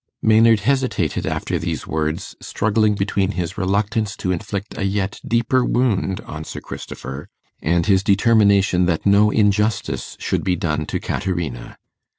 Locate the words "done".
10.55-10.87